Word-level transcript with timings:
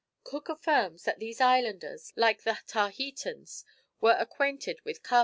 Cook 0.23 0.49
affirms 0.49 1.03
that 1.03 1.19
these 1.19 1.39
islanders, 1.39 2.11
like 2.15 2.41
the 2.41 2.57
Tahitans, 2.65 3.63
were 3.99 4.15
acquainted 4.17 4.81
with 4.83 5.03
"Kaba." 5.03 5.19